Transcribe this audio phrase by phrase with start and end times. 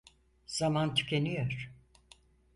[0.47, 1.71] Zaman tükeniyor.